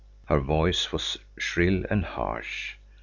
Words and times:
Her 0.29 0.39
voice 0.39 0.91
was 0.91 1.19
shrill 1.37 1.85
and 1.91 2.03
harsh. 2.03 2.73